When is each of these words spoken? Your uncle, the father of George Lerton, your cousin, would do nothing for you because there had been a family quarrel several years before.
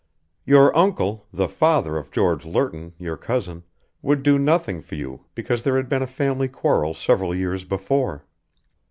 Your 0.47 0.75
uncle, 0.75 1.27
the 1.31 1.47
father 1.47 1.95
of 1.95 2.09
George 2.09 2.43
Lerton, 2.43 2.93
your 2.97 3.15
cousin, 3.17 3.61
would 4.01 4.23
do 4.23 4.39
nothing 4.39 4.81
for 4.81 4.95
you 4.95 5.25
because 5.35 5.61
there 5.61 5.77
had 5.77 5.89
been 5.89 6.01
a 6.01 6.07
family 6.07 6.47
quarrel 6.47 6.95
several 6.95 7.35
years 7.35 7.63
before. 7.65 8.25